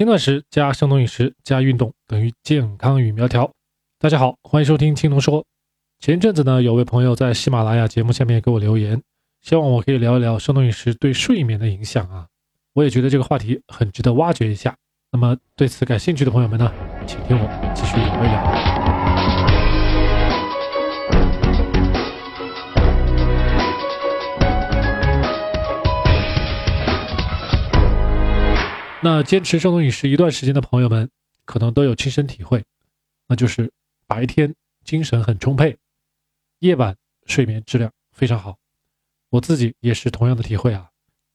[0.00, 3.50] 轻断食加生酮饮食加运动等于健康与苗条。
[3.98, 5.44] 大家好，欢迎收听青龙说。
[5.98, 8.98] 前阵子呢，有位朋友在喜马拉雅节目下面给我留言，
[9.42, 12.26] 希望我可以聊一聊生酮饮食对睡眠的影响啊。
[12.72, 14.74] 我也觉得这个话题很值得挖掘一下。
[15.12, 16.72] 那么对此感兴趣的朋友们呢，
[17.06, 18.69] 请听我继续聊一聊。
[29.02, 31.10] 那坚持生酮饮食一段时间的朋友们，
[31.46, 32.62] 可能都有亲身体会，
[33.26, 33.72] 那就是
[34.06, 35.78] 白天精神很充沛，
[36.58, 36.94] 夜晚
[37.24, 38.58] 睡眠质量非常好。
[39.30, 40.90] 我自己也是同样的体会啊。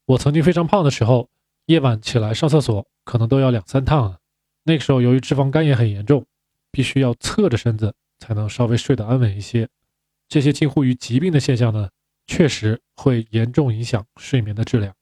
[0.05, 1.27] 我曾经非常胖的时候，
[1.65, 4.19] 夜晚起来上厕所可能都要两三趟啊。
[4.63, 6.23] 那个时候由于脂肪肝也很严重，
[6.69, 9.67] 必须要侧着身子才能稍微睡得安稳一些。
[10.27, 11.89] 这些近乎于疾病的现象呢，
[12.27, 14.93] 确实会严重影响睡眠的质量。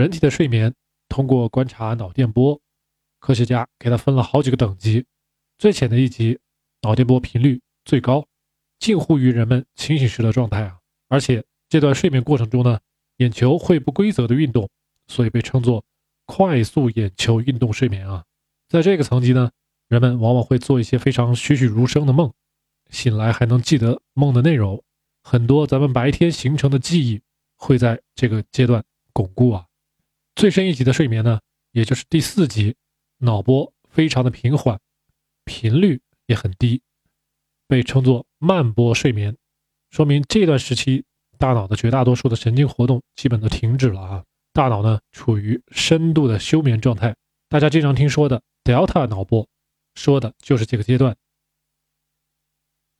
[0.00, 0.74] 人体的睡眠
[1.10, 2.58] 通过观察脑电波，
[3.18, 5.04] 科学家给它分了好几个等级。
[5.58, 6.38] 最浅的一级，
[6.80, 8.26] 脑电波频率最高，
[8.78, 10.78] 近乎于人们清醒时的状态啊！
[11.08, 12.80] 而且这段睡眠过程中呢，
[13.18, 14.70] 眼球会不规则的运动，
[15.08, 15.84] 所以被称作
[16.24, 18.24] 快速眼球运动睡眠啊。
[18.70, 19.50] 在这个层级呢，
[19.88, 22.32] 人们往往会做一些非常栩栩如生的梦，
[22.88, 24.82] 醒来还能记得梦的内容。
[25.22, 27.20] 很多咱们白天形成的记忆
[27.58, 29.66] 会在这个阶段巩固啊。
[30.40, 31.38] 最深一级的睡眠呢，
[31.72, 32.74] 也就是第四级，
[33.18, 34.80] 脑波非常的平缓，
[35.44, 36.80] 频率也很低，
[37.68, 39.36] 被称作慢波睡眠，
[39.90, 41.04] 说明这段时期
[41.36, 44.24] 大脑的绝大多数的神经活动基本都停止了啊，
[44.54, 47.14] 大脑呢处于深度的休眠状态。
[47.50, 49.46] 大家经常听说的 delta 脑波，
[49.94, 51.14] 说的就是这个阶段。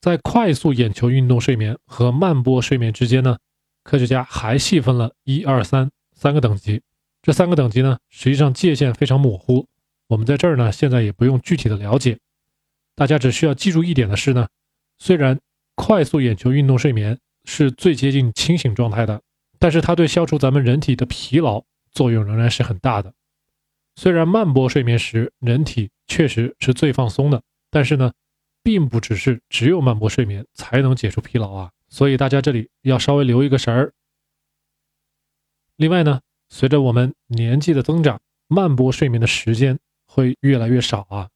[0.02, 3.38] 在快速眼球运动睡眠和慢波睡眠之间呢，
[3.83, 6.83] 科学家还细分了一二三三个等级。
[7.22, 9.66] 这三个等级呢，实际上界限非常模糊。
[10.06, 12.18] 我们在这儿呢，现在也不用具体的了解。
[12.94, 14.48] 大家只需要记住一点的是呢，
[14.98, 15.38] 虽然
[15.74, 19.20] 快速眼球运动睡眠是最接近清醒状态的，
[19.58, 21.62] 但是它对消除咱们人体的疲劳
[21.92, 23.12] 作用仍然是很大的。
[23.96, 28.12] 虽然慢波睡眠时人体确实是最放松的，但是呢，
[28.62, 31.70] 并不只是只有慢波睡眠才能解除疲劳啊。
[31.90, 33.92] 所以大家这里要稍微留一个神儿。
[35.77, 36.20] 另外呢。
[36.50, 41.30] 随着我们年纪的增长，慢波睡眠的时间会越来越少啊。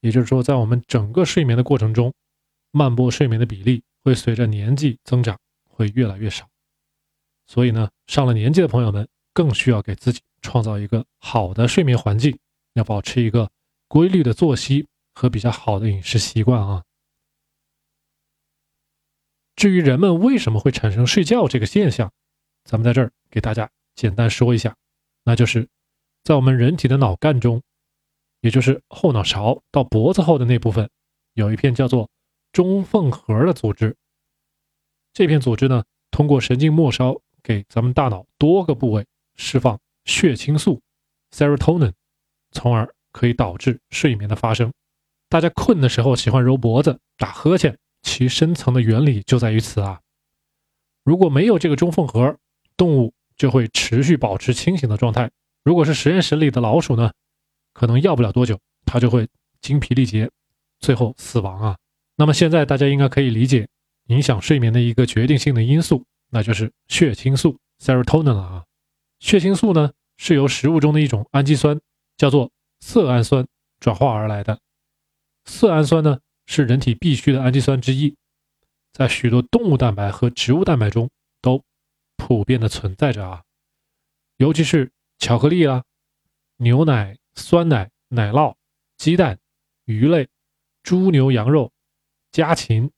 [0.00, 2.12] 也就是说，在我们整个睡眠的过程中，
[2.70, 5.38] 慢波睡眠的比例会随着年纪增长
[5.68, 6.48] 会越来越少。
[7.46, 12.38] 所以呢，上了年纪的朋友们更需要给自己创造一个好的睡眠环境，
[12.72, 13.50] 要保持一个
[13.86, 16.84] 规律的作息和比较好的饮食习惯啊。
[19.56, 22.12] 至于人们为什么会产生睡觉这个现象，
[22.64, 23.70] 咱们在这儿给大家。
[23.98, 24.76] 简单说一下，
[25.24, 25.68] 那就是
[26.22, 27.60] 在我们人体的脑干中，
[28.42, 30.88] 也就是后脑勺到脖子后的那部分，
[31.34, 32.08] 有一片叫做
[32.52, 33.96] 中缝核的组织。
[35.12, 35.82] 这片组织呢，
[36.12, 39.04] 通过神经末梢给咱们大脑多个部位
[39.34, 40.80] 释放血清素
[41.34, 41.92] （serotonin），
[42.52, 44.72] 从而可以导致睡眠的发生。
[45.28, 50.00] 大家困的时候喜欢揉脖子、打呵欠，其深层的原理就在于此啊。
[51.02, 52.38] 如果没有这个中缝核，
[52.76, 53.12] 动物。
[53.38, 55.30] 就会持续保持清醒的状态。
[55.64, 57.12] 如果是实验室里的老鼠呢，
[57.72, 59.28] 可能要不了多久，它就会
[59.60, 60.28] 精疲力竭，
[60.80, 61.78] 最后死亡啊。
[62.16, 63.68] 那么现在大家应该可以理解，
[64.06, 68.64] 影响睡眠的一个决定性的因素，那就是血清素 （serotonin） 了啊。
[69.20, 71.80] 血清素呢，是由食物中的一种氨基酸，
[72.16, 72.50] 叫做
[72.80, 73.46] 色氨酸
[73.78, 74.58] 转化而来的。
[75.44, 78.16] 色氨酸呢，是人体必需的氨基酸之一，
[78.92, 81.08] 在许多动物蛋白和植物蛋白中
[81.40, 81.62] 都。
[82.18, 83.42] 普遍的存在着啊，
[84.36, 85.82] 尤其是巧克力啦、
[86.58, 88.54] 牛奶、酸奶、奶酪、
[88.98, 89.38] 鸡蛋、
[89.86, 90.28] 鱼类、
[90.82, 91.72] 猪牛羊肉、
[92.30, 92.90] 家禽、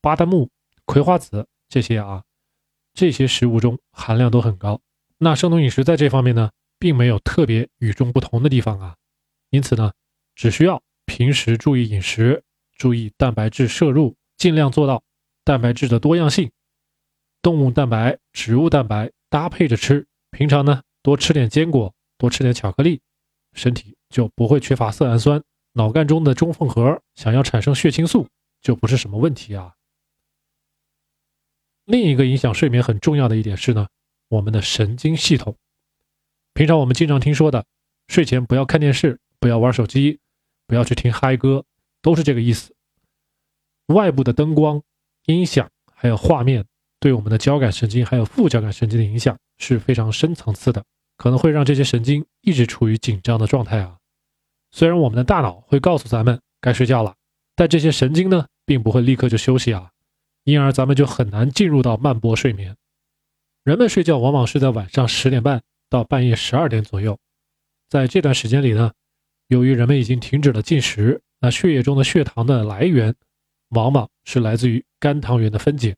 [0.00, 0.50] 巴旦木、
[0.84, 2.24] 葵花籽这些啊，
[2.92, 4.80] 这些食物中含量都很高。
[5.18, 6.50] 那生酮饮食在这方面呢，
[6.80, 8.96] 并没有特别与众不同的地方啊。
[9.50, 9.92] 因此呢，
[10.34, 12.42] 只需要平时注意饮食，
[12.76, 15.04] 注意蛋白质摄入，尽量做到
[15.44, 16.50] 蛋白质的多样性。
[17.42, 23.00] 动物蛋白、植物蛋白搭配着吃，平常呢多吃点坚果，多吃点巧克力，
[23.52, 25.42] 身体就不会缺乏色氨酸，
[25.72, 28.28] 脑干中的中缝核想要产生血清素
[28.60, 29.74] 就不是什么问题啊。
[31.84, 33.88] 另一个影响睡眠很重要的一点是呢，
[34.28, 35.56] 我们的神经系统。
[36.54, 37.66] 平常我们经常听说的，
[38.06, 40.20] 睡前不要看电视，不要玩手机，
[40.68, 41.64] 不要去听嗨歌，
[42.00, 42.72] 都是这个意思。
[43.86, 44.80] 外部的灯光、
[45.26, 46.64] 音响还有画面。
[47.02, 50.84] 对我们的交感神经还有副交感神经的影响是非常深层次的，
[51.16, 53.96] 可能会让这些神经一直处于紧张的状态啊。
[54.70, 57.12] 虽然我们的大脑会告诉咱们该睡觉了，
[57.56, 59.90] 但这些神经呢，并不会立刻就休息啊，
[60.44, 62.76] 因而咱们就很难进入到慢波睡眠。
[63.64, 65.60] 人们睡觉往往是在晚上十点半
[65.90, 67.18] 到半夜十二点左右，
[67.88, 68.92] 在这段时间里呢，
[69.48, 73.12] 由于人们已经停止了进食，那血液中的血糖的来源
[73.70, 75.96] 往往是来自于肝糖原的分解。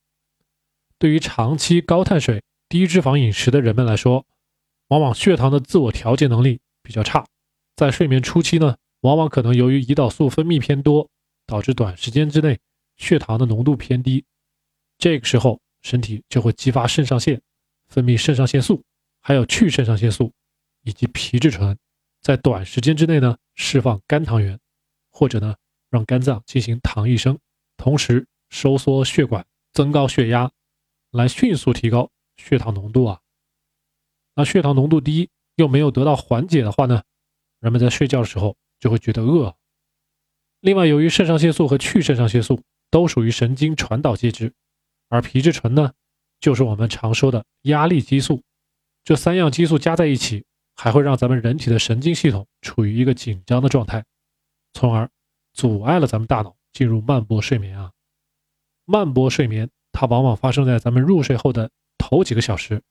[1.04, 4.24] 对于长期高碳水、低脂肪饮食的人们来说，
[4.88, 7.26] 往往血糖的自我调节能力比较差，
[7.76, 11.06] 在睡眠初期呢，往往可能由于胰岛素分泌偏多，
[11.46, 12.58] 导致短时间之内
[12.96, 14.24] 血糖的浓度偏低。
[14.96, 17.38] 这个时候，身体就会激发肾上腺，
[17.86, 18.82] 分泌肾上腺素，
[19.20, 20.32] 还有去肾上腺素
[20.84, 21.76] 以及皮质醇，
[22.22, 24.58] 在短时间之内呢，释放肝糖原，
[25.10, 25.54] 或者呢，
[25.90, 27.38] 让肝脏进行糖异生，
[27.76, 30.50] 同时收缩血管，增高血压。
[31.14, 33.20] 来迅速提高血糖浓度啊，
[34.34, 37.04] 那血糖浓度低又没有得到缓解的话呢，
[37.60, 39.54] 人们在睡觉的时候就会觉得饿。
[40.58, 44.52] 另外，由于肾上腺素和去肾上腺素都属于神经传导介质，
[45.08, 45.92] 而皮质醇呢，
[46.40, 48.42] 就是我们常说的压力激素，
[49.04, 50.44] 这三样激素加在一起，
[50.74, 54.04] 还会让咱们人体的神经系统处于一个紧张的状态，
[54.72, 55.08] 从而
[55.52, 57.92] 阻碍了咱们大脑进入慢波睡眠啊。
[58.84, 59.70] 慢波睡眠。
[59.94, 62.82] 它往往发生在咱们入睡后的头几个小时，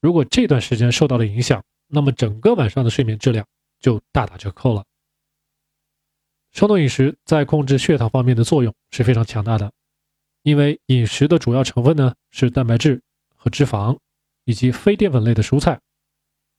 [0.00, 3.46] 如果这段时间受到了影响，那么整个晚上的睡眠质量
[3.78, 4.84] 就大打折扣了。
[6.50, 9.72] 生酮饮食在控制血糖方面的作用是非常强大的，
[10.42, 13.00] 因为饮食的主要成分呢是蛋白质
[13.36, 13.96] 和脂肪，
[14.44, 15.80] 以及非淀粉类的蔬菜。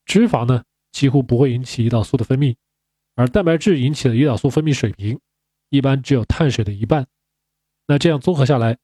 [0.06, 0.63] 脂肪呢
[0.94, 2.56] 几乎不会引起胰岛素的分泌，
[3.16, 5.19] 而蛋白质引起的胰岛素分泌水平
[5.69, 7.06] 一般只有碳水的一半。
[7.88, 8.77] 那这样综合下来。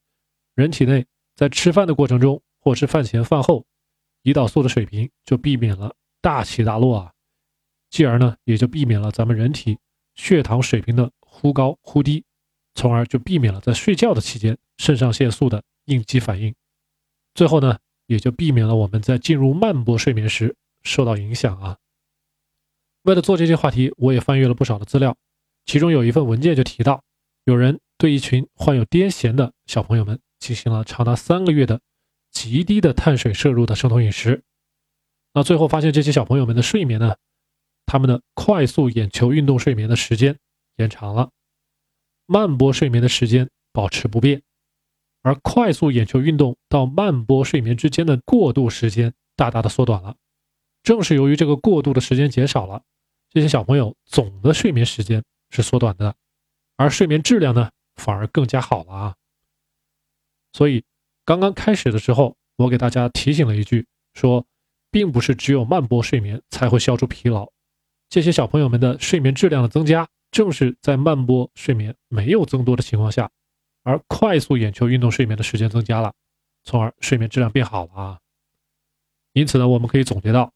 [0.56, 1.06] 人体内
[1.36, 3.66] 在吃饭的过程中，或是饭前饭后，
[4.24, 7.14] 胰岛素的水平就避免了大起大落啊，
[7.90, 9.78] 继而呢也就避免了咱们人体
[10.16, 12.24] 血糖水平的忽高忽低，
[12.76, 16.54] 从而就避免了在睡觉的期间肾上腺素的应激反应，
[17.34, 21.78] 最后呢也就避免了我们在进入慢波睡眠时受到影响啊。
[23.04, 25.18] 为了做这些话题，我也翻阅了不少的资料，
[25.66, 27.04] 其中有一份文件就提到，
[27.46, 30.20] 有人对一群患有癫痫的小朋友们。
[30.42, 31.80] 进行了长达三个月的
[32.32, 34.44] 极低的碳水摄入的生酮饮食，
[35.34, 37.16] 那最后发现这些小朋友们的睡眠呢，
[37.86, 40.38] 他们的快速眼球运动睡眠的时间
[40.78, 41.30] 延长了，
[42.26, 44.42] 慢波睡眠的时间保持不变，
[45.22, 50.16] 而快速眼球运动到慢波睡眠之间的过渡时间大大的缩短了。
[50.82, 52.82] 正是由于这个过渡的时间减少了，
[53.30, 56.16] 这些小朋友总的睡眠时间是缩短的，
[56.78, 59.16] 而睡眠质量呢反而更加好了啊。
[60.54, 60.84] 所以，
[61.26, 64.46] 刚刚开始的时候，我给大家提醒了一句，说，
[64.92, 67.50] 并不是只有慢波睡眠才会消除疲劳。
[68.10, 73.32] 这些小朋友们的睡眠质量的增加，正是在慢波睡眠没有增多的情况下，
[73.84, 76.14] 而快速眼球运动睡眠的时间增加了，
[76.64, 78.20] 从而睡眠质量变好了啊。
[79.34, 80.52] 因此呢，我们可以总结到，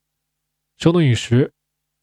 [0.78, 1.54] 生酮饮食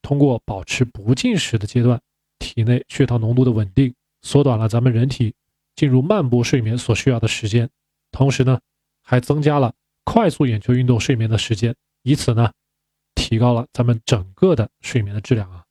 [0.01, 2.01] 通过保持不进食的阶段，
[2.39, 5.35] 体内血糖浓度的稳定，缩短了咱们人体
[5.77, 7.69] 进入慢波睡眠所需要的时间。
[8.13, 8.61] 同时呢，
[9.03, 9.75] 还增加了
[10.05, 12.53] 快速眼球运动睡眠的时间，以此呢，
[13.15, 15.65] 提高了咱们整个的睡眠的质量啊。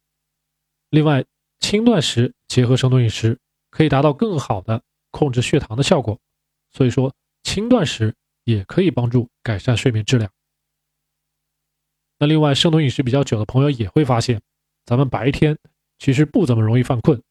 [0.90, 1.24] 另外，
[1.60, 3.40] 轻断食结合生酮饮食，
[3.70, 6.20] 可以达到更好的控制血糖的效果。
[6.72, 7.14] 所以说，
[7.44, 8.14] 轻断食
[8.44, 10.30] 也可以帮助改善睡眠质量。
[12.18, 14.42] 那另外，生酮饮食比较久的朋友也会发现，
[14.86, 15.58] 咱们白天
[16.00, 17.22] 其实不怎么容易犯困。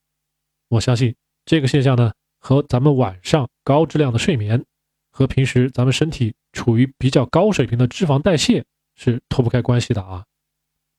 [0.68, 4.64] 我相信这个现象呢，和咱们晚上高质量的睡眠。
[5.10, 8.64] 和平时咱们身体处于比较高水平的脂肪代谢
[8.96, 10.24] 是脱不开关系的啊。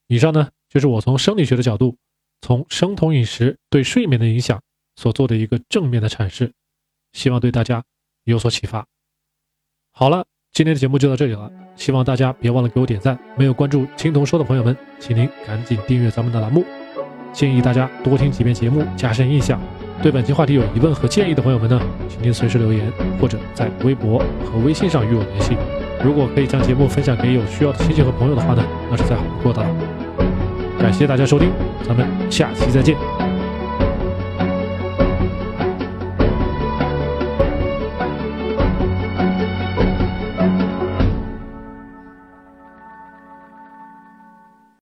[0.07, 1.97] 以上呢就是我从生理学的角度，
[2.41, 4.61] 从生酮饮食对睡眠的影响
[4.95, 6.51] 所做的一个正面的阐释，
[7.13, 7.83] 希望对大家
[8.23, 8.85] 有所启发。
[9.91, 13.17] 好了，今天的节目就到这里了，希望大家别忘了给我点赞。
[13.37, 16.65] 没有关注青铜说的朋友们，请您赶紧订阅咱们的栏目。
[17.33, 19.90] 建议大家多听几遍节目，加深印象。
[20.01, 21.79] 对本期话题有疑问和建议的朋友们呢，
[22.09, 25.55] 请您随时留言，或者在微博和微信上与我联系。
[26.03, 29.69] 如果可以将节目分享给有需要的亲戚和朋友的话呢，那是再好不过的了。
[30.79, 31.51] 感谢大家收听，
[31.87, 33.30] 咱们下期再见。